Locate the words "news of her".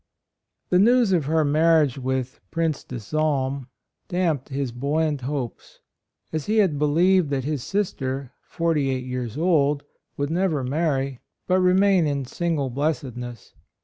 0.97-1.45